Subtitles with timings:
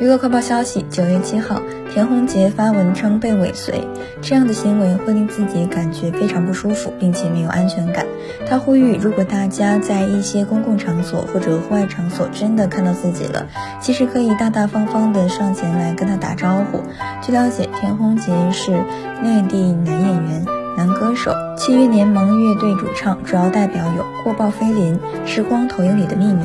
[0.00, 1.60] 娱乐快报消息：九月七号，
[1.92, 3.86] 田宏杰发文称被尾随，
[4.22, 8.06] 这样的行为会令自己感觉非常不舒服，并且没有安全感。
[8.46, 13.46] 他呼吁，如果大家在一些公共场所或者户外场所真的看到自己了，
[13.78, 16.80] 其实可以大大方方的上前来跟他打招呼。
[17.20, 18.70] 据了解，田宏杰是
[19.22, 20.46] 内地男演员、
[20.78, 24.94] 男歌手，七月联盟乐队主唱，主要代表有《过曝菲林》
[25.26, 26.44] 《时光投影里的秘密》。